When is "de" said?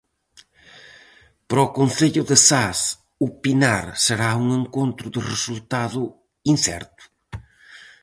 2.29-2.35, 5.15-5.21